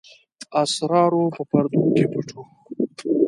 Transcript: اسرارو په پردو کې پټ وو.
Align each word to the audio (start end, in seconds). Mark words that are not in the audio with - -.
اسرارو 0.63 1.23
په 1.35 1.41
پردو 1.49 1.83
کې 1.95 2.05
پټ 2.13 2.27
وو. 2.33 2.43